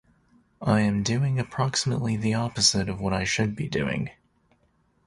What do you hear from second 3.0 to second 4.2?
I should be doing.